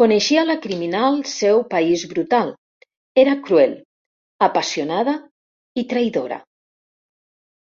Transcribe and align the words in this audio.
Coneixia 0.00 0.44
la 0.50 0.54
criminal 0.66 1.18
seu 1.32 1.60
país 1.74 2.04
brutal, 2.12 2.52
era 3.24 3.34
cruel, 3.50 3.74
apassionada 4.48 5.16
i 5.82 5.86
traïdora. 5.92 6.40